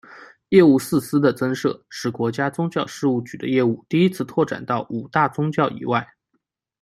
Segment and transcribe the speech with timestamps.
[0.49, 6.07] 业务四司的增设使国家宗教事务局的业务第一次拓展到五大宗教以外。